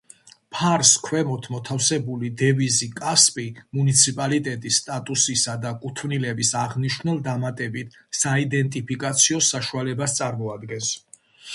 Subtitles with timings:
[0.57, 3.45] ფარს ქვემოთ მოთავსებული დევიზი „კასპი“,
[3.79, 10.91] მუნიციპალიტეტის სტატუსისა და კუთვნილების აღმნიშვნელ დამატებით საიდენტიფიკაციო საშუალებას წარმოადგენს.